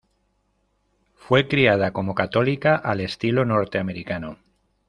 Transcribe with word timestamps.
Fue 1.13 1.47
criada 1.47 1.93
como 1.93 2.15
católica, 2.15 2.75
al 2.75 3.01
estilo 3.01 3.45
norteamericano. 3.45 4.39